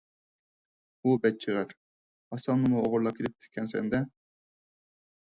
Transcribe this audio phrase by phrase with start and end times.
[1.07, 1.77] ھۇ بەچچىغەر،
[2.33, 4.05] ھاسامنىمۇ ئوغرىلاپ كېتىپتىكەنسەن- دە!